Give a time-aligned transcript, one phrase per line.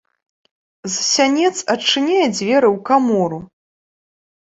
[0.91, 3.39] З сянец адчыняе дзверы ў камору.